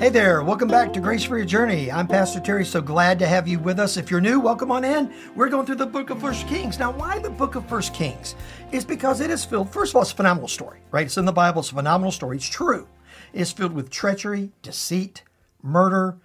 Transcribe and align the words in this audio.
Hey 0.00 0.08
there, 0.08 0.42
welcome 0.42 0.68
back 0.68 0.94
to 0.94 1.00
Grace 1.00 1.24
for 1.24 1.36
Your 1.36 1.44
Journey. 1.44 1.92
I'm 1.92 2.08
Pastor 2.08 2.40
Terry, 2.40 2.64
so 2.64 2.80
glad 2.80 3.18
to 3.18 3.26
have 3.26 3.46
you 3.46 3.58
with 3.58 3.78
us. 3.78 3.98
If 3.98 4.10
you're 4.10 4.18
new, 4.18 4.40
welcome 4.40 4.72
on 4.72 4.82
in. 4.82 5.12
We're 5.36 5.50
going 5.50 5.66
through 5.66 5.74
the 5.74 5.84
book 5.84 6.08
of 6.08 6.22
First 6.22 6.48
Kings. 6.48 6.78
Now, 6.78 6.90
why 6.90 7.18
the 7.18 7.28
book 7.28 7.54
of 7.54 7.68
First 7.68 7.92
Kings? 7.92 8.34
Is 8.72 8.82
because 8.82 9.20
it 9.20 9.28
is 9.28 9.44
filled, 9.44 9.70
first 9.70 9.92
of 9.92 9.96
all, 9.96 10.02
it's 10.02 10.12
a 10.12 10.16
phenomenal 10.16 10.48
story, 10.48 10.80
right? 10.90 11.04
It's 11.04 11.18
in 11.18 11.26
the 11.26 11.32
Bible, 11.32 11.60
it's 11.60 11.70
a 11.70 11.74
phenomenal 11.74 12.12
story. 12.12 12.38
It's 12.38 12.48
true. 12.48 12.88
It's 13.34 13.52
filled 13.52 13.74
with 13.74 13.90
treachery, 13.90 14.52
deceit, 14.62 15.22
murder, 15.62 16.16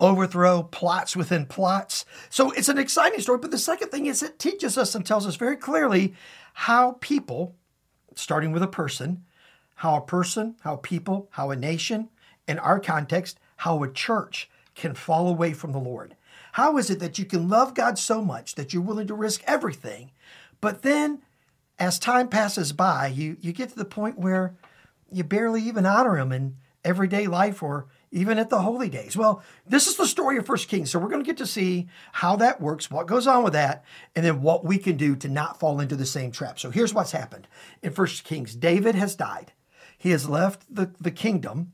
overthrow, 0.00 0.62
plots 0.62 1.14
within 1.14 1.44
plots. 1.44 2.06
So 2.30 2.50
it's 2.52 2.70
an 2.70 2.78
exciting 2.78 3.20
story. 3.20 3.40
But 3.40 3.50
the 3.50 3.58
second 3.58 3.90
thing 3.90 4.06
is 4.06 4.22
it 4.22 4.38
teaches 4.38 4.78
us 4.78 4.94
and 4.94 5.04
tells 5.04 5.26
us 5.26 5.36
very 5.36 5.58
clearly 5.58 6.14
how 6.54 6.92
people, 7.02 7.56
starting 8.14 8.52
with 8.52 8.62
a 8.62 8.68
person, 8.68 9.26
how 9.74 9.96
a 9.96 10.00
person, 10.00 10.56
how 10.62 10.76
people, 10.76 11.28
how 11.32 11.50
a 11.50 11.56
nation, 11.56 12.08
in 12.48 12.58
our 12.58 12.80
context, 12.80 13.38
how 13.56 13.82
a 13.82 13.92
church 13.92 14.50
can 14.74 14.94
fall 14.94 15.28
away 15.28 15.52
from 15.52 15.72
the 15.72 15.78
Lord. 15.78 16.16
How 16.52 16.78
is 16.78 16.90
it 16.90 16.98
that 17.00 17.18
you 17.18 17.24
can 17.24 17.48
love 17.48 17.74
God 17.74 17.98
so 17.98 18.22
much 18.22 18.54
that 18.54 18.72
you're 18.72 18.82
willing 18.82 19.06
to 19.08 19.14
risk 19.14 19.42
everything, 19.46 20.10
but 20.60 20.82
then 20.82 21.22
as 21.78 21.98
time 21.98 22.28
passes 22.28 22.72
by, 22.72 23.08
you, 23.08 23.36
you 23.40 23.52
get 23.52 23.68
to 23.70 23.76
the 23.76 23.84
point 23.84 24.18
where 24.18 24.56
you 25.12 25.22
barely 25.22 25.62
even 25.62 25.86
honor 25.86 26.16
Him 26.16 26.32
in 26.32 26.56
everyday 26.84 27.26
life 27.26 27.62
or 27.62 27.86
even 28.10 28.38
at 28.38 28.50
the 28.50 28.62
holy 28.62 28.88
days. 28.88 29.16
Well, 29.16 29.42
this 29.66 29.86
is 29.86 29.96
the 29.96 30.06
story 30.06 30.38
of 30.38 30.46
First 30.46 30.68
Kings. 30.68 30.90
So 30.90 30.98
we're 30.98 31.10
going 31.10 31.22
to 31.22 31.28
get 31.28 31.36
to 31.38 31.46
see 31.46 31.88
how 32.12 32.36
that 32.36 32.60
works, 32.60 32.90
what 32.90 33.06
goes 33.06 33.26
on 33.26 33.44
with 33.44 33.52
that, 33.52 33.84
and 34.16 34.24
then 34.24 34.40
what 34.42 34.64
we 34.64 34.78
can 34.78 34.96
do 34.96 35.14
to 35.16 35.28
not 35.28 35.60
fall 35.60 35.80
into 35.80 35.96
the 35.96 36.06
same 36.06 36.32
trap. 36.32 36.58
So 36.58 36.70
here's 36.70 36.94
what's 36.94 37.12
happened 37.12 37.46
in 37.82 37.92
First 37.92 38.24
Kings 38.24 38.54
David 38.54 38.94
has 38.94 39.14
died. 39.14 39.52
He 39.98 40.10
has 40.10 40.28
left 40.28 40.62
the, 40.74 40.92
the 41.00 41.10
kingdom 41.10 41.72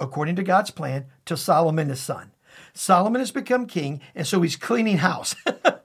according 0.00 0.36
to 0.36 0.42
God's 0.42 0.70
plan, 0.70 1.06
to 1.24 1.36
Solomon 1.36 1.88
his 1.88 2.00
son. 2.00 2.32
Solomon 2.72 3.20
has 3.20 3.30
become 3.30 3.66
king, 3.66 4.00
and 4.14 4.26
so 4.26 4.42
he's 4.42 4.56
cleaning 4.56 4.98
house. 4.98 5.34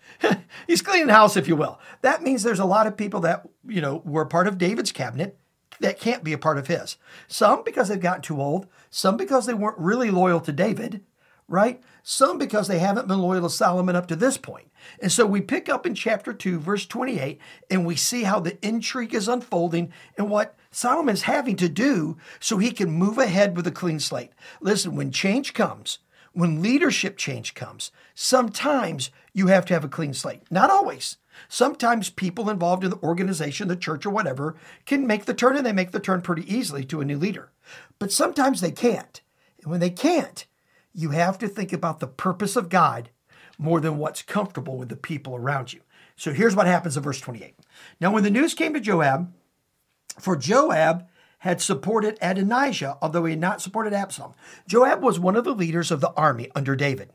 he's 0.68 0.82
cleaning 0.82 1.10
house, 1.10 1.38
if 1.38 1.48
you 1.48 1.56
will. 1.56 1.80
That 2.02 2.22
means 2.22 2.44
there's 2.44 2.60
a 2.60 2.66
lot 2.66 2.88
of 2.88 2.98
people 2.98 3.22
that, 3.22 3.48
you 3.68 3.82
know, 3.82 4.02
were 4.06 4.26
part 4.26 4.48
of 4.48 4.58
David's 4.58 4.92
cabinet 4.92 5.38
that 5.80 6.00
can't 6.00 6.24
be 6.24 6.34
a 6.34 6.38
part 6.38 6.58
of 6.58 6.68
his. 6.68 6.98
Some 7.28 7.64
because 7.64 7.88
they've 7.90 8.00
gotten 8.00 8.22
too 8.22 8.42
old, 8.42 8.68
some 8.90 9.18
because 9.18 9.46
they 9.46 9.54
weren't 9.54 9.78
really 9.78 10.12
loyal 10.12 10.40
to 10.42 10.52
David, 10.52 11.02
right? 11.52 11.82
Some 12.02 12.38
because 12.38 12.68
they 12.68 12.80
haven't 12.80 13.08
been 13.08 13.22
loyal 13.22 13.44
to 13.44 13.50
Solomon 13.50 13.96
up 13.96 14.08
to 14.08 14.16
this 14.16 14.38
point. 14.38 14.72
And 15.00 15.12
so 15.12 15.26
we 15.26 15.42
pick 15.42 15.70
up 15.70 15.86
in 15.86 15.94
chapter 15.94 16.34
2, 16.34 16.60
verse 16.60 16.86
28, 16.86 17.40
and 17.70 17.86
we 17.86 17.96
see 17.96 18.24
how 18.24 18.40
the 18.40 18.58
intrigue 18.66 19.14
is 19.14 19.28
unfolding 19.28 19.92
and 20.18 20.30
what 20.30 20.56
Solomon's 20.72 21.24
having 21.24 21.58
to 21.58 21.70
do 21.70 22.18
so 22.40 22.58
he 22.58 22.72
can 22.72 22.90
move 22.90 23.18
ahead 23.18 23.56
with 23.56 23.68
a 23.68 23.72
clean 23.72 24.00
slate. 24.00 24.32
Listen, 24.62 24.96
when 24.96 25.12
change 25.12 25.54
comes, 25.54 26.00
when 26.34 26.62
leadership 26.62 27.18
change 27.18 27.54
comes, 27.54 27.92
sometimes 28.16 29.12
you 29.34 29.48
have 29.48 29.66
to 29.66 29.74
have 29.74 29.84
a 29.84 29.90
clean 29.90 30.14
slate. 30.14 30.44
Not 30.50 30.70
always. 30.70 31.18
Sometimes 31.50 32.10
people 32.10 32.50
involved 32.50 32.86
in 32.86 32.90
the 32.90 33.04
organization, 33.04 33.68
the 33.68 33.76
church, 33.76 34.06
or 34.06 34.10
whatever 34.10 34.56
can 34.86 35.06
make 35.06 35.26
the 35.26 35.34
turn, 35.34 35.58
and 35.58 35.66
they 35.66 35.74
make 35.74 35.92
the 35.92 36.00
turn 36.00 36.22
pretty 36.22 36.52
easily 36.54 36.86
to 36.86 37.02
a 37.02 37.06
new 37.06 37.18
leader. 37.18 37.52
But 38.00 38.12
sometimes 38.12 38.62
they 38.62 38.72
can't. 38.72 39.22
And 39.62 39.70
when 39.70 39.80
they 39.82 39.90
can't, 39.90 40.46
you 40.94 41.12
have 41.12 41.38
to 41.40 41.48
think 41.48 41.74
about 41.74 42.00
the 42.00 42.08
purpose 42.08 42.56
of 42.56 42.70
God 42.70 43.10
more 43.58 43.80
than 43.80 43.98
what's 43.98 44.22
comfortable 44.22 44.78
with 44.78 44.90
the 44.90 44.96
people 44.96 45.36
around 45.36 45.74
you. 45.74 45.82
So 46.16 46.34
here's 46.34 46.56
what 46.56 46.68
happens 46.68 46.98
in 46.98 47.04
verse 47.04 47.20
28. 47.20 47.56
Now, 48.00 48.12
when 48.12 48.24
the 48.24 48.30
news 48.30 48.54
came 48.54 48.74
to 48.74 48.80
Joab, 48.80 49.34
for 50.20 50.36
Joab 50.36 51.08
had 51.40 51.62
supported 51.62 52.20
Adonijah, 52.22 52.98
although 53.02 53.26
he 53.26 53.32
had 53.32 53.40
not 53.40 53.62
supported 53.62 53.94
Absalom. 53.94 54.34
Joab 54.68 55.02
was 55.02 55.20
one 55.20 55.36
of 55.36 55.44
the 55.44 55.56
leaders 55.56 55.90
of 55.90 56.00
the 56.00 56.12
army 56.12 56.52
under 56.54 56.76
David. 56.76 57.12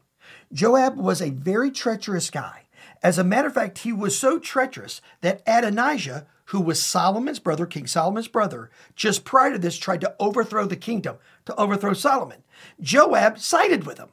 Joab 0.53 0.97
was 0.97 1.23
a 1.23 1.31
very 1.31 1.71
treacherous 1.71 2.31
guy. 2.31 2.63
As 3.03 3.19
a 3.19 3.25
matter 3.25 3.47
of 3.47 3.55
fact, 3.55 3.79
he 3.79 3.93
was 3.93 4.19
so 4.19 4.41
treacherous 4.41 5.01
that 5.21 5.43
Adonijah, 5.47 6.27
who 6.47 6.61
was 6.61 6.83
Solomon's 6.83 7.39
brother, 7.39 7.67
King 7.67 7.87
Solomon's 7.87 8.29
brother, 8.29 8.71
just 8.95 9.25
prior 9.25 9.53
to 9.53 9.59
this 9.59 9.79
tried 9.79 10.01
to 10.03 10.15
overthrow 10.21 10.67
the 10.67 10.77
kingdom, 10.77 11.17
to 11.45 11.55
overthrow 11.57 11.93
Solomon. 11.93 12.43
Joab 12.81 13.39
sided 13.39 13.87
with 13.87 13.99
him 13.99 14.11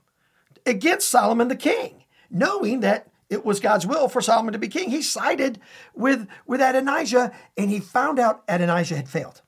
against 0.66 1.10
Solomon 1.10 1.48
the 1.48 1.56
king, 1.56 2.04
knowing 2.30 2.80
that 2.80 3.08
it 3.30 3.46
was 3.46 3.60
God's 3.60 3.86
will 3.86 4.10
for 4.10 4.22
Solomon 4.22 4.54
to 4.54 4.60
be 4.60 4.68
king. 4.68 4.90
He 4.90 5.02
sided 5.02 5.60
with, 5.94 6.28
with 6.46 6.62
Adonijah 6.62 7.32
and 7.58 7.70
he 7.70 7.80
found 7.80 8.20
out 8.20 8.44
Adonijah 8.48 8.96
had 8.96 9.10
failed. 9.10 9.42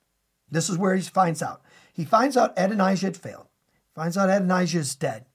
This 0.50 0.70
is 0.70 0.78
where 0.78 0.96
he 0.96 1.02
finds 1.02 1.42
out. 1.42 1.62
He 1.94 2.06
finds 2.06 2.38
out 2.38 2.54
Adonijah 2.58 3.08
had 3.08 3.18
failed. 3.18 3.48
Finds 3.94 4.18
out 4.18 4.30
Adonijah 4.30 4.80
is 4.80 4.96
dead. 4.96 5.26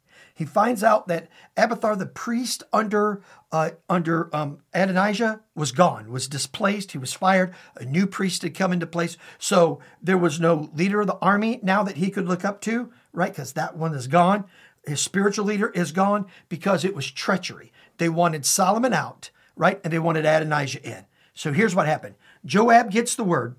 He 0.40 0.46
finds 0.46 0.82
out 0.82 1.06
that 1.08 1.28
Abiathar, 1.54 1.96
the 1.96 2.06
priest 2.06 2.62
under 2.72 3.20
uh, 3.52 3.72
under 3.90 4.34
um, 4.34 4.60
Adonijah, 4.72 5.42
was 5.54 5.70
gone, 5.70 6.10
was 6.10 6.28
displaced. 6.28 6.92
He 6.92 6.98
was 6.98 7.12
fired. 7.12 7.52
A 7.76 7.84
new 7.84 8.06
priest 8.06 8.40
had 8.40 8.54
come 8.54 8.72
into 8.72 8.86
place. 8.86 9.18
So 9.38 9.80
there 10.00 10.16
was 10.16 10.40
no 10.40 10.70
leader 10.74 11.02
of 11.02 11.08
the 11.08 11.18
army 11.18 11.60
now 11.62 11.82
that 11.82 11.98
he 11.98 12.10
could 12.10 12.26
look 12.26 12.42
up 12.42 12.62
to, 12.62 12.90
right? 13.12 13.30
Because 13.30 13.52
that 13.52 13.76
one 13.76 13.92
is 13.92 14.06
gone. 14.06 14.46
His 14.86 15.02
spiritual 15.02 15.44
leader 15.44 15.68
is 15.68 15.92
gone 15.92 16.24
because 16.48 16.86
it 16.86 16.94
was 16.94 17.10
treachery. 17.10 17.70
They 17.98 18.08
wanted 18.08 18.46
Solomon 18.46 18.94
out, 18.94 19.28
right? 19.56 19.78
And 19.84 19.92
they 19.92 19.98
wanted 19.98 20.24
Adonijah 20.24 20.82
in. 20.82 21.04
So 21.34 21.52
here's 21.52 21.74
what 21.74 21.86
happened 21.86 22.14
Joab 22.46 22.90
gets 22.90 23.14
the 23.14 23.24
word, 23.24 23.56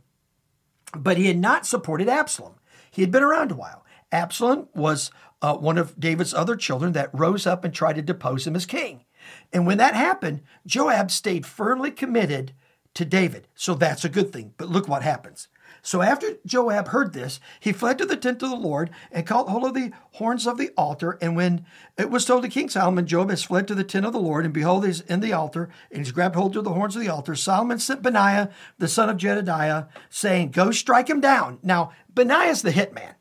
but 0.97 1.17
he 1.17 1.27
had 1.27 1.37
not 1.37 1.67
supported 1.67 2.09
Absalom. 2.09 2.55
He 2.89 3.03
had 3.03 3.11
been 3.11 3.21
around 3.21 3.51
a 3.51 3.55
while. 3.55 3.85
Absalom 4.11 4.67
was 4.73 5.11
uh, 5.41 5.55
one 5.55 5.77
of 5.77 5.99
David's 5.99 6.33
other 6.33 6.55
children 6.55 6.93
that 6.93 7.09
rose 7.13 7.47
up 7.47 7.63
and 7.63 7.73
tried 7.73 7.95
to 7.95 8.01
depose 8.01 8.45
him 8.45 8.55
as 8.55 8.65
king. 8.65 9.05
And 9.53 9.65
when 9.65 9.77
that 9.77 9.93
happened, 9.93 10.41
Joab 10.65 11.11
stayed 11.11 11.45
firmly 11.45 11.91
committed 11.91 12.53
to 12.93 13.05
David. 13.05 13.47
So 13.55 13.73
that's 13.75 14.03
a 14.03 14.09
good 14.09 14.31
thing. 14.31 14.53
But 14.57 14.69
look 14.69 14.87
what 14.87 15.03
happens. 15.03 15.47
So 15.81 16.01
after 16.01 16.37
Joab 16.45 16.89
heard 16.89 17.13
this, 17.13 17.39
he 17.59 17.71
fled 17.71 17.97
to 17.97 18.05
the 18.05 18.17
tent 18.17 18.43
of 18.43 18.49
the 18.49 18.55
Lord 18.55 18.89
and 19.11 19.25
caught 19.25 19.49
hold 19.49 19.65
of 19.65 19.73
the 19.73 19.91
horns 20.13 20.45
of 20.45 20.57
the 20.57 20.71
altar. 20.77 21.17
And 21.21 21.35
when 21.35 21.65
it 21.97 22.09
was 22.09 22.25
told 22.25 22.43
to 22.43 22.49
King 22.49 22.69
Solomon, 22.69 23.05
Joab 23.05 23.29
has 23.29 23.43
fled 23.43 23.67
to 23.67 23.75
the 23.75 23.83
tent 23.83 24.05
of 24.05 24.13
the 24.13 24.19
Lord, 24.19 24.45
and 24.45 24.53
behold, 24.53 24.85
he's 24.85 25.01
in 25.01 25.19
the 25.19 25.33
altar, 25.33 25.69
and 25.91 25.99
he's 25.99 26.11
grabbed 26.11 26.35
hold 26.35 26.55
of 26.55 26.63
the 26.63 26.73
horns 26.73 26.95
of 26.95 27.01
the 27.01 27.09
altar. 27.09 27.35
Solomon 27.35 27.79
sent 27.79 28.01
Benaiah, 28.01 28.49
the 28.77 28.87
son 28.87 29.09
of 29.09 29.17
Jedediah, 29.17 29.85
saying, 30.09 30.51
Go 30.51 30.71
strike 30.71 31.09
him 31.09 31.21
down. 31.21 31.59
Now, 31.63 31.91
Benaiah's 32.13 32.61
the 32.61 32.71
hitman. 32.71 33.15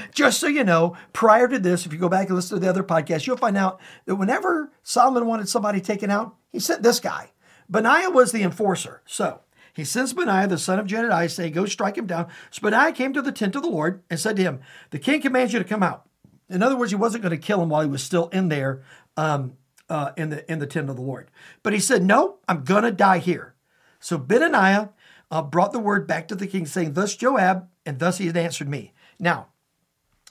Just 0.12 0.40
so 0.40 0.46
you 0.46 0.64
know, 0.64 0.96
prior 1.12 1.46
to 1.48 1.58
this, 1.58 1.86
if 1.86 1.92
you 1.92 1.98
go 1.98 2.08
back 2.08 2.26
and 2.26 2.36
listen 2.36 2.56
to 2.56 2.60
the 2.60 2.70
other 2.70 2.82
podcast, 2.82 3.26
you'll 3.26 3.36
find 3.36 3.56
out 3.56 3.80
that 4.06 4.16
whenever 4.16 4.72
Solomon 4.82 5.26
wanted 5.26 5.48
somebody 5.48 5.80
taken 5.80 6.10
out, 6.10 6.34
he 6.50 6.58
sent 6.58 6.82
this 6.82 7.00
guy. 7.00 7.30
Benaiah 7.68 8.10
was 8.10 8.32
the 8.32 8.42
enforcer. 8.42 9.02
So 9.06 9.40
he 9.74 9.84
sends 9.84 10.12
Benaiah, 10.12 10.48
the 10.48 10.58
son 10.58 10.78
of 10.78 10.86
Jedidiah, 10.86 11.30
saying, 11.30 11.52
Go 11.52 11.66
strike 11.66 11.96
him 11.96 12.06
down. 12.06 12.28
So 12.50 12.62
Benaiah 12.62 12.92
came 12.92 13.12
to 13.12 13.22
the 13.22 13.32
tent 13.32 13.56
of 13.56 13.62
the 13.62 13.68
Lord 13.68 14.02
and 14.10 14.18
said 14.18 14.36
to 14.36 14.42
him, 14.42 14.60
The 14.90 14.98
king 14.98 15.20
commands 15.20 15.52
you 15.52 15.58
to 15.58 15.64
come 15.64 15.82
out. 15.82 16.06
In 16.48 16.62
other 16.62 16.76
words, 16.76 16.90
he 16.90 16.96
wasn't 16.96 17.22
going 17.22 17.38
to 17.38 17.46
kill 17.46 17.62
him 17.62 17.68
while 17.68 17.82
he 17.82 17.88
was 17.88 18.02
still 18.02 18.28
in 18.28 18.48
there 18.48 18.82
um, 19.16 19.56
uh, 19.88 20.12
in, 20.16 20.30
the, 20.30 20.50
in 20.50 20.58
the 20.58 20.66
tent 20.66 20.90
of 20.90 20.96
the 20.96 21.02
Lord. 21.02 21.30
But 21.62 21.72
he 21.72 21.80
said, 21.80 22.02
No, 22.02 22.38
I'm 22.48 22.64
going 22.64 22.82
to 22.82 22.90
die 22.90 23.18
here. 23.18 23.54
So 24.00 24.18
Benaiah 24.18 24.90
uh, 25.30 25.42
brought 25.42 25.72
the 25.72 25.78
word 25.78 26.06
back 26.06 26.26
to 26.28 26.34
the 26.34 26.46
king, 26.46 26.66
saying, 26.66 26.94
Thus 26.94 27.16
Joab, 27.16 27.68
and 27.86 27.98
thus 27.98 28.18
he 28.18 28.26
had 28.26 28.36
answered 28.36 28.68
me. 28.68 28.92
Now, 29.18 29.48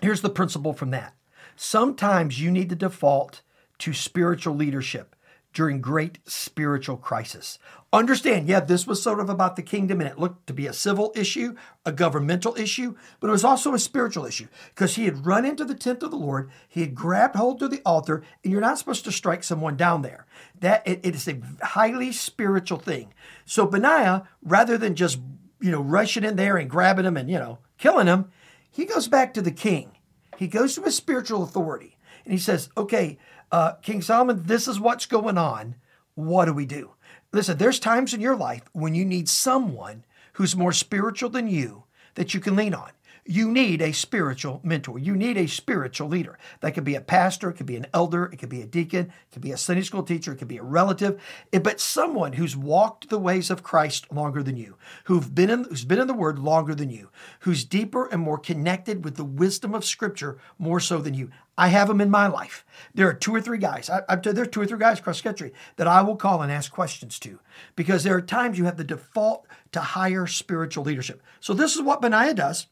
here's 0.01 0.21
the 0.21 0.29
principle 0.29 0.73
from 0.73 0.91
that. 0.91 1.15
Sometimes 1.55 2.41
you 2.41 2.51
need 2.51 2.69
to 2.69 2.75
default 2.75 3.41
to 3.79 3.93
spiritual 3.93 4.55
leadership 4.55 5.15
during 5.53 5.81
great 5.81 6.19
spiritual 6.25 6.97
crisis. 6.97 7.57
Understand, 7.91 8.47
yeah, 8.47 8.59
this 8.59 8.85
was 8.85 9.01
sort 9.01 9.19
of 9.19 9.29
about 9.29 9.55
the 9.55 9.63
kingdom 9.63 9.99
and 9.99 10.09
it 10.09 10.19
looked 10.19 10.45
to 10.45 10.53
be 10.53 10.67
a 10.67 10.73
civil 10.73 11.11
issue, 11.15 11.55
a 11.85 11.91
governmental 11.91 12.55
issue, 12.55 12.95
but 13.19 13.27
it 13.27 13.31
was 13.31 13.43
also 13.43 13.73
a 13.73 13.79
spiritual 13.79 14.25
issue 14.25 14.47
because 14.69 14.95
he 14.95 15.05
had 15.05 15.25
run 15.25 15.45
into 15.45 15.65
the 15.65 15.73
tent 15.73 16.03
of 16.03 16.11
the 16.11 16.17
Lord, 16.17 16.51
he 16.67 16.81
had 16.81 16.93
grabbed 16.93 17.35
hold 17.35 17.63
of 17.63 17.71
the 17.71 17.81
altar, 17.83 18.23
and 18.43 18.51
you're 18.51 18.61
not 18.61 18.77
supposed 18.77 19.05
to 19.05 19.11
strike 19.11 19.43
someone 19.43 19.75
down 19.75 20.03
there. 20.03 20.27
That 20.59 20.87
it, 20.87 20.99
it 21.03 21.15
is 21.15 21.27
a 21.27 21.41
highly 21.63 22.11
spiritual 22.11 22.77
thing. 22.77 23.13
So 23.45 23.65
Benaiah, 23.65 24.27
rather 24.43 24.77
than 24.77 24.95
just 24.95 25.19
you 25.59 25.71
know 25.71 25.81
rushing 25.81 26.23
in 26.23 26.35
there 26.35 26.57
and 26.57 26.69
grabbing 26.69 27.05
him 27.05 27.17
and 27.17 27.29
you 27.29 27.39
know 27.39 27.57
killing 27.79 28.07
him, 28.07 28.31
he 28.69 28.85
goes 28.85 29.07
back 29.07 29.33
to 29.33 29.41
the 29.41 29.51
king. 29.51 29.93
He 30.37 30.47
goes 30.47 30.75
to 30.75 30.83
his 30.83 30.95
spiritual 30.95 31.43
authority 31.43 31.97
and 32.29 32.37
he 32.37 32.43
says, 32.43 32.69
"Okay, 32.77 33.17
uh, 33.51 33.73
King 33.81 34.03
Solomon, 34.03 34.43
this 34.43 34.67
is 34.67 34.79
what's 34.79 35.07
going 35.07 35.35
on. 35.35 35.73
What 36.13 36.45
do 36.45 36.53
we 36.53 36.67
do?" 36.67 36.91
Listen, 37.33 37.57
there's 37.57 37.79
times 37.79 38.13
in 38.13 38.21
your 38.21 38.35
life 38.35 38.61
when 38.71 38.93
you 38.93 39.03
need 39.03 39.27
someone 39.27 40.05
who's 40.33 40.55
more 40.55 40.71
spiritual 40.71 41.31
than 41.31 41.47
you 41.47 41.85
that 42.13 42.35
you 42.35 42.39
can 42.39 42.55
lean 42.55 42.75
on. 42.75 42.91
You 43.29 43.51
need 43.51 43.79
a 43.79 43.91
spiritual 43.91 44.59
mentor. 44.63 44.97
You 44.97 45.15
need 45.15 45.37
a 45.37 45.47
spiritual 45.47 46.07
leader. 46.07 46.39
That 46.61 46.71
could 46.71 46.83
be 46.83 46.95
a 46.95 47.01
pastor, 47.01 47.51
it 47.51 47.57
could 47.57 47.67
be 47.67 47.75
an 47.75 47.85
elder, 47.93 48.25
it 48.25 48.37
could 48.37 48.49
be 48.49 48.63
a 48.63 48.65
deacon, 48.65 49.05
it 49.05 49.33
could 49.33 49.43
be 49.43 49.51
a 49.51 49.57
Sunday 49.57 49.83
school 49.83 50.01
teacher, 50.01 50.33
it 50.33 50.37
could 50.37 50.47
be 50.47 50.57
a 50.57 50.63
relative, 50.63 51.21
eh, 51.53 51.59
but 51.59 51.79
someone 51.79 52.33
who's 52.33 52.57
walked 52.57 53.09
the 53.09 53.19
ways 53.19 53.51
of 53.51 53.61
Christ 53.61 54.11
longer 54.11 54.41
than 54.41 54.57
you, 54.57 54.77
who've 55.03 55.35
been 55.35 55.51
in, 55.51 55.65
who's 55.65 55.85
been 55.85 55.99
in 55.99 56.07
the 56.07 56.13
Word 56.15 56.39
longer 56.39 56.73
than 56.73 56.89
you, 56.89 57.11
who's 57.41 57.65
deeper 57.65 58.07
and 58.07 58.19
more 58.19 58.39
connected 58.39 59.05
with 59.05 59.15
the 59.15 59.23
wisdom 59.23 59.75
of 59.75 59.85
Scripture 59.85 60.39
more 60.57 60.79
so 60.79 60.97
than 60.97 61.13
you. 61.13 61.29
I 61.55 61.67
have 61.67 61.87
them 61.87 62.01
in 62.01 62.09
my 62.09 62.25
life. 62.25 62.65
There 62.95 63.07
are 63.07 63.13
two 63.13 63.35
or 63.35 63.41
three 63.41 63.59
guys. 63.59 63.91
I, 63.91 64.01
I, 64.09 64.15
there 64.15 64.41
are 64.41 64.47
two 64.47 64.61
or 64.61 64.65
three 64.65 64.79
guys 64.79 64.97
across 64.97 65.21
country 65.21 65.53
that 65.75 65.87
I 65.87 66.01
will 66.01 66.15
call 66.15 66.41
and 66.41 66.51
ask 66.51 66.71
questions 66.71 67.19
to 67.19 67.39
because 67.75 68.03
there 68.03 68.15
are 68.15 68.21
times 68.21 68.57
you 68.57 68.65
have 68.65 68.77
the 68.77 68.83
default 68.83 69.45
to 69.73 69.81
higher 69.81 70.25
spiritual 70.25 70.83
leadership. 70.83 71.21
So 71.39 71.53
this 71.53 71.75
is 71.75 71.83
what 71.83 72.01
Benaiah 72.01 72.33
does. 72.33 72.65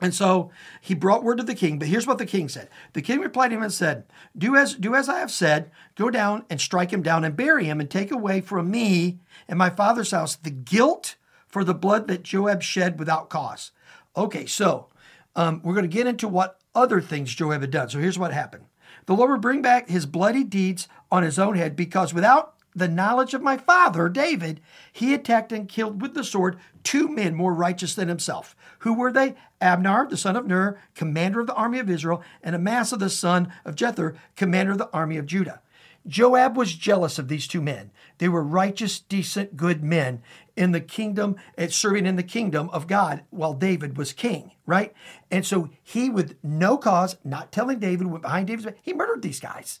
And 0.00 0.14
so 0.14 0.50
he 0.80 0.94
brought 0.94 1.24
word 1.24 1.38
to 1.38 1.42
the 1.42 1.54
king, 1.54 1.78
but 1.78 1.88
here's 1.88 2.06
what 2.06 2.18
the 2.18 2.26
king 2.26 2.48
said. 2.48 2.68
The 2.92 3.02
king 3.02 3.18
replied 3.18 3.48
to 3.48 3.56
him 3.56 3.62
and 3.62 3.72
said, 3.72 4.04
Do 4.36 4.54
as 4.54 4.74
do 4.74 4.94
as 4.94 5.08
I 5.08 5.18
have 5.18 5.30
said, 5.30 5.72
go 5.96 6.08
down 6.08 6.44
and 6.48 6.60
strike 6.60 6.92
him 6.92 7.02
down 7.02 7.24
and 7.24 7.36
bury 7.36 7.64
him, 7.64 7.80
and 7.80 7.90
take 7.90 8.12
away 8.12 8.40
from 8.40 8.70
me 8.70 9.18
and 9.48 9.58
my 9.58 9.70
father's 9.70 10.12
house 10.12 10.36
the 10.36 10.50
guilt 10.50 11.16
for 11.48 11.64
the 11.64 11.74
blood 11.74 12.06
that 12.08 12.22
Joab 12.22 12.62
shed 12.62 12.98
without 12.98 13.28
cause. 13.28 13.72
Okay, 14.16 14.46
so 14.46 14.88
um, 15.34 15.60
we're 15.64 15.74
going 15.74 15.88
to 15.88 15.96
get 15.96 16.06
into 16.06 16.28
what 16.28 16.60
other 16.74 17.00
things 17.00 17.34
Joab 17.34 17.62
had 17.62 17.70
done. 17.70 17.88
So 17.88 17.98
here's 17.98 18.18
what 18.18 18.32
happened. 18.32 18.66
The 19.06 19.14
Lord 19.14 19.30
will 19.30 19.38
bring 19.38 19.62
back 19.62 19.88
his 19.88 20.06
bloody 20.06 20.44
deeds 20.44 20.86
on 21.10 21.22
his 21.22 21.38
own 21.38 21.56
head, 21.56 21.74
because 21.74 22.14
without 22.14 22.54
the 22.78 22.88
knowledge 22.88 23.34
of 23.34 23.42
my 23.42 23.56
father, 23.56 24.08
David, 24.08 24.60
he 24.92 25.14
attacked 25.14 25.52
and 25.52 25.68
killed 25.68 26.00
with 26.00 26.14
the 26.14 26.24
sword 26.24 26.58
two 26.82 27.08
men 27.08 27.34
more 27.34 27.52
righteous 27.52 27.94
than 27.94 28.08
himself. 28.08 28.56
Who 28.80 28.94
were 28.94 29.12
they? 29.12 29.34
Abner, 29.60 30.06
the 30.08 30.16
son 30.16 30.36
of 30.36 30.46
Ner, 30.46 30.80
commander 30.94 31.40
of 31.40 31.46
the 31.46 31.54
army 31.54 31.78
of 31.78 31.90
Israel, 31.90 32.22
and 32.42 32.54
Amasa, 32.54 32.96
the 32.96 33.10
son 33.10 33.52
of 33.64 33.74
Jether, 33.74 34.16
commander 34.36 34.72
of 34.72 34.78
the 34.78 34.90
army 34.92 35.16
of 35.16 35.26
Judah. 35.26 35.60
Joab 36.06 36.56
was 36.56 36.74
jealous 36.74 37.18
of 37.18 37.28
these 37.28 37.46
two 37.46 37.60
men. 37.60 37.90
They 38.18 38.28
were 38.28 38.42
righteous, 38.42 38.98
decent, 38.98 39.56
good 39.56 39.84
men 39.84 40.22
in 40.56 40.72
the 40.72 40.80
kingdom, 40.80 41.36
eh, 41.56 41.68
serving 41.68 42.06
in 42.06 42.16
the 42.16 42.22
kingdom 42.22 42.70
of 42.70 42.86
God 42.86 43.24
while 43.30 43.52
David 43.52 43.96
was 43.96 44.12
king, 44.12 44.52
right? 44.66 44.94
And 45.30 45.44
so 45.44 45.70
he, 45.82 46.08
with 46.08 46.36
no 46.42 46.78
cause, 46.78 47.16
not 47.24 47.52
telling 47.52 47.78
David, 47.78 48.06
went 48.06 48.22
behind 48.22 48.46
David's 48.46 48.66
back, 48.66 48.78
he 48.82 48.94
murdered 48.94 49.22
these 49.22 49.40
guys. 49.40 49.80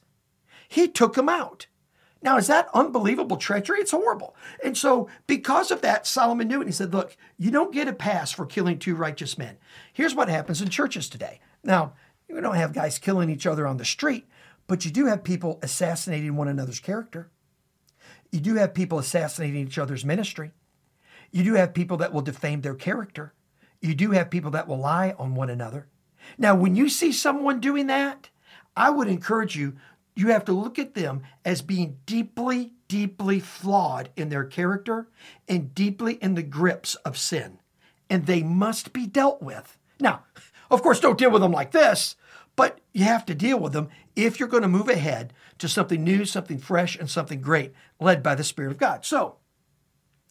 He 0.68 0.86
took 0.86 1.14
them 1.14 1.28
out. 1.28 1.66
Now, 2.20 2.36
is 2.36 2.48
that 2.48 2.68
unbelievable 2.74 3.36
treachery? 3.36 3.78
It's 3.78 3.92
horrible. 3.92 4.34
And 4.64 4.76
so, 4.76 5.08
because 5.26 5.70
of 5.70 5.82
that, 5.82 6.06
Solomon 6.06 6.48
knew 6.48 6.56
it. 6.56 6.62
And 6.62 6.68
he 6.68 6.72
said, 6.72 6.92
Look, 6.92 7.16
you 7.36 7.50
don't 7.50 7.72
get 7.72 7.88
a 7.88 7.92
pass 7.92 8.32
for 8.32 8.44
killing 8.44 8.78
two 8.78 8.96
righteous 8.96 9.38
men. 9.38 9.56
Here's 9.92 10.14
what 10.14 10.28
happens 10.28 10.60
in 10.60 10.68
churches 10.68 11.08
today. 11.08 11.40
Now, 11.62 11.92
you 12.28 12.40
don't 12.40 12.56
have 12.56 12.72
guys 12.72 12.98
killing 12.98 13.30
each 13.30 13.46
other 13.46 13.66
on 13.66 13.76
the 13.76 13.84
street, 13.84 14.26
but 14.66 14.84
you 14.84 14.90
do 14.90 15.06
have 15.06 15.22
people 15.22 15.60
assassinating 15.62 16.36
one 16.36 16.48
another's 16.48 16.80
character. 16.80 17.30
You 18.32 18.40
do 18.40 18.56
have 18.56 18.74
people 18.74 18.98
assassinating 18.98 19.66
each 19.66 19.78
other's 19.78 20.04
ministry. 20.04 20.50
You 21.30 21.44
do 21.44 21.54
have 21.54 21.72
people 21.72 21.96
that 21.98 22.12
will 22.12 22.20
defame 22.20 22.60
their 22.60 22.74
character. 22.74 23.32
You 23.80 23.94
do 23.94 24.10
have 24.10 24.30
people 24.30 24.50
that 24.52 24.66
will 24.66 24.78
lie 24.78 25.14
on 25.18 25.34
one 25.34 25.50
another. 25.50 25.86
Now, 26.36 26.54
when 26.54 26.74
you 26.74 26.88
see 26.88 27.12
someone 27.12 27.60
doing 27.60 27.86
that, 27.86 28.30
I 28.76 28.90
would 28.90 29.08
encourage 29.08 29.56
you 29.56 29.76
you 30.18 30.28
have 30.28 30.44
to 30.46 30.52
look 30.52 30.80
at 30.80 30.94
them 30.94 31.22
as 31.44 31.62
being 31.62 31.98
deeply, 32.04 32.72
deeply 32.88 33.38
flawed 33.38 34.10
in 34.16 34.30
their 34.30 34.44
character 34.44 35.08
and 35.46 35.72
deeply 35.74 36.14
in 36.14 36.34
the 36.34 36.42
grips 36.42 36.96
of 36.96 37.16
sin. 37.16 37.60
And 38.10 38.26
they 38.26 38.42
must 38.42 38.92
be 38.92 39.06
dealt 39.06 39.40
with. 39.40 39.78
Now, 40.00 40.24
of 40.72 40.82
course, 40.82 40.98
don't 40.98 41.18
deal 41.18 41.30
with 41.30 41.42
them 41.42 41.52
like 41.52 41.70
this, 41.70 42.16
but 42.56 42.80
you 42.92 43.04
have 43.04 43.24
to 43.26 43.34
deal 43.34 43.60
with 43.60 43.72
them 43.72 43.90
if 44.16 44.40
you're 44.40 44.48
going 44.48 44.64
to 44.64 44.68
move 44.68 44.88
ahead 44.88 45.32
to 45.58 45.68
something 45.68 46.02
new, 46.02 46.24
something 46.24 46.58
fresh, 46.58 46.96
and 46.96 47.08
something 47.08 47.40
great 47.40 47.72
led 48.00 48.20
by 48.20 48.34
the 48.34 48.42
Spirit 48.42 48.72
of 48.72 48.78
God. 48.78 49.04
So, 49.04 49.36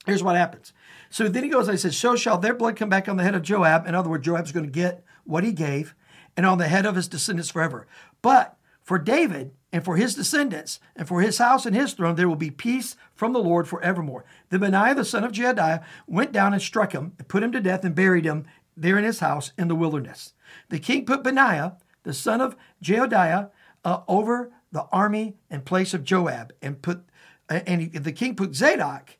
here's 0.06 0.24
what 0.24 0.36
happens. 0.36 0.74
So 1.10 1.30
then 1.30 1.44
he 1.44 1.50
goes, 1.50 1.70
I 1.70 1.76
said, 1.76 1.94
So 1.94 2.18
shall 2.18 2.38
their 2.38 2.54
blood 2.54 2.76
come 2.76 2.90
back 2.90 3.08
on 3.08 3.16
the 3.16 3.24
head 3.24 3.36
of 3.36 3.42
Joab. 3.42 3.88
In 3.88 3.96
other 3.96 4.10
words, 4.10 4.26
Joab's 4.26 4.52
going 4.52 4.66
to 4.66 4.72
get 4.72 5.06
what 5.24 5.46
he 5.46 5.54
gave, 5.54 5.96
and 6.36 6.46
on 6.46 6.58
the 6.58 6.68
head 6.68 6.86
of 6.86 6.96
his 6.96 7.08
descendants 7.08 7.52
forever. 7.52 7.88
But 8.22 8.57
for 8.88 8.98
David, 8.98 9.52
and 9.74 9.84
for 9.84 9.98
his 9.98 10.16
descendants, 10.16 10.80
and 10.96 11.06
for 11.06 11.20
his 11.20 11.40
house 11.40 11.66
and 11.66 11.76
his 11.76 11.92
throne, 11.92 12.16
there 12.16 12.30
will 12.30 12.38
be 12.38 12.50
peace 12.50 12.96
from 13.14 13.34
the 13.34 13.44
Lord 13.44 13.68
forevermore. 13.68 14.24
Then 14.48 14.62
Benaiah, 14.62 14.96
the 14.96 15.04
son 15.04 15.26
of 15.26 15.34
Jehoiada, 15.34 15.84
went 16.08 16.32
down 16.32 16.54
and 16.54 16.62
struck 16.62 16.94
him, 16.94 17.12
and 17.20 17.28
put 17.28 17.44
him 17.44 17.52
to 17.52 17.60
death, 17.60 17.84
and 17.84 17.94
buried 17.94 18.24
him 18.24 18.46
there 18.78 18.98
in 18.98 19.04
his 19.04 19.20
house 19.20 19.52
in 19.58 19.68
the 19.68 19.76
wilderness. 19.76 20.32
The 20.70 20.80
king 20.80 21.06
put 21.06 21.22
Benaiah, 21.22 21.76
the 22.04 22.14
son 22.14 22.40
of 22.40 22.56
Jehoiada, 22.82 23.52
uh, 23.84 24.04
over 24.08 24.54
the 24.72 24.86
army 24.90 25.36
in 25.52 25.64
place 25.64 25.94
of 25.94 26.06
Joab, 26.06 26.54
and 26.62 26.82
put 26.82 27.04
uh, 27.50 27.60
and 27.68 27.82
he, 27.82 27.88
the 27.90 28.14
king 28.14 28.36
put 28.36 28.56
Zadok 28.56 29.18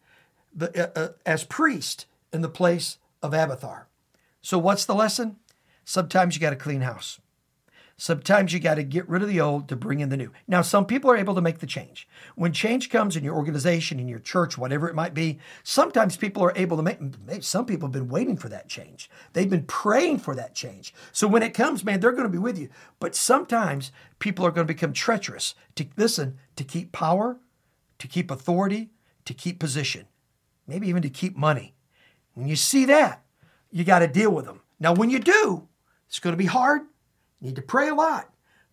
the, 0.56 0.98
uh, 0.98 1.08
uh, 1.08 1.10
as 1.26 1.44
priest 1.44 2.06
in 2.32 2.40
the 2.40 2.48
place 2.48 3.00
of 3.22 3.34
Abiathar. 3.34 3.90
So 4.42 4.58
what's 4.58 4.86
the 4.86 4.96
lesson? 4.96 5.36
Sometimes 5.84 6.36
you 6.36 6.42
got 6.42 6.52
to 6.52 6.56
clean 6.56 6.82
house. 6.82 7.20
Sometimes 8.00 8.54
you 8.54 8.60
got 8.60 8.76
to 8.76 8.84
get 8.84 9.10
rid 9.10 9.24
of 9.24 9.28
the 9.28 9.42
old 9.42 9.68
to 9.68 9.76
bring 9.76 10.02
in 10.02 10.10
the 10.10 10.18
new. 10.18 10.32
Now, 10.48 10.62
some 10.62 10.86
people 10.86 11.10
are 11.10 11.18
able 11.18 11.34
to 11.34 11.42
make 11.42 11.58
the 11.58 11.66
change. 11.66 12.08
When 12.36 12.54
change 12.54 12.92
comes 12.92 13.16
in 13.16 13.24
your 13.24 13.36
organization, 13.36 14.00
in 14.00 14.08
your 14.08 14.20
church, 14.20 14.56
whatever 14.56 14.88
it 14.88 14.94
might 14.94 15.16
be, 15.16 15.40
sometimes 15.64 16.16
people 16.16 16.44
are 16.44 16.54
able 16.56 16.78
to 16.78 16.84
make, 16.84 17.00
some 17.42 17.66
people 17.66 17.88
have 17.88 17.94
been 17.94 18.08
waiting 18.08 18.38
for 18.38 18.50
that 18.50 18.70
change. 18.70 19.10
They've 19.34 19.50
been 19.50 19.66
praying 19.66 20.20
for 20.20 20.36
that 20.36 20.54
change. 20.54 20.94
So 21.12 21.28
when 21.28 21.42
it 21.42 21.56
comes, 21.56 21.84
man, 21.84 22.00
they're 22.00 22.12
going 22.12 22.24
to 22.24 22.30
be 22.30 22.38
with 22.38 22.60
you. 22.60 22.70
But 23.00 23.16
sometimes 23.16 23.92
people 24.20 24.46
are 24.46 24.52
going 24.52 24.68
to 24.68 24.74
become 24.74 24.94
treacherous 24.94 25.56
to 25.74 25.88
listen, 25.98 26.38
to 26.56 26.64
keep 26.64 26.92
power, 26.92 27.40
to 27.98 28.08
keep 28.08 28.30
authority, 28.30 28.92
to 29.26 29.34
keep 29.34 29.58
position, 29.58 30.06
maybe 30.68 30.88
even 30.88 31.02
to 31.02 31.10
keep 31.10 31.36
money. 31.36 31.74
When 32.36 32.48
you 32.48 32.56
see 32.56 32.86
that, 32.86 33.26
you 33.72 33.84
got 33.84 34.00
to 34.00 34.08
deal 34.08 34.30
with 34.30 34.46
them. 34.46 34.62
Now, 34.80 34.94
when 34.94 35.10
you 35.10 35.18
do, 35.18 35.68
it's 36.08 36.20
going 36.20 36.34
to 36.34 36.38
be 36.38 36.46
hard. 36.46 36.84
Need 37.42 37.56
to 37.56 37.62
pray 37.62 37.90
a 37.90 37.96
lot, 37.96 38.30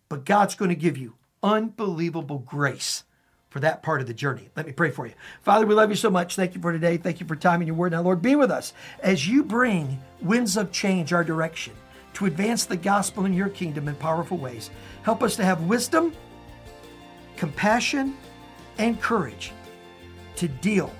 but 0.09 0.25
God's 0.25 0.55
going 0.55 0.69
to 0.69 0.75
give 0.75 0.97
you 0.97 1.15
unbelievable 1.43 2.39
grace 2.39 3.03
for 3.49 3.59
that 3.61 3.83
part 3.83 4.01
of 4.01 4.07
the 4.07 4.13
journey. 4.13 4.49
Let 4.55 4.65
me 4.65 4.73
pray 4.73 4.91
for 4.91 5.07
you. 5.07 5.13
Father, 5.41 5.65
we 5.65 5.75
love 5.75 5.89
you 5.89 5.95
so 5.95 6.09
much. 6.09 6.35
Thank 6.35 6.55
you 6.55 6.61
for 6.61 6.73
today. 6.73 6.97
Thank 6.97 7.19
you 7.19 7.25
for 7.25 7.35
time 7.35 7.61
in 7.61 7.67
your 7.67 7.75
word. 7.75 7.93
Now, 7.93 8.01
Lord, 8.01 8.21
be 8.21 8.35
with 8.35 8.51
us 8.51 8.73
as 8.99 9.27
you 9.27 9.43
bring 9.43 10.01
winds 10.21 10.57
of 10.57 10.71
change 10.71 11.13
our 11.13 11.23
direction 11.23 11.73
to 12.15 12.25
advance 12.25 12.65
the 12.65 12.75
gospel 12.75 13.25
in 13.25 13.33
your 13.33 13.49
kingdom 13.49 13.87
in 13.87 13.95
powerful 13.95 14.37
ways. 14.37 14.71
Help 15.03 15.21
us 15.21 15.35
to 15.35 15.45
have 15.45 15.61
wisdom, 15.63 16.13
compassion, 17.37 18.17
and 18.77 18.99
courage 19.01 19.53
to 20.35 20.47
deal 20.47 20.93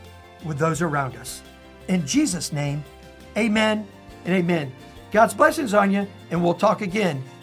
with 0.46 0.58
those 0.58 0.82
around 0.82 1.16
us. 1.18 1.42
In 1.88 2.06
Jesus' 2.06 2.54
name, 2.54 2.84
amen 3.36 3.86
and 4.24 4.34
amen. 4.34 4.72
God's 5.12 5.34
blessings 5.34 5.74
on 5.74 5.92
you, 5.92 6.08
and 6.32 6.44
we'll 6.44 6.54
talk 6.54 6.82
again 6.82 7.24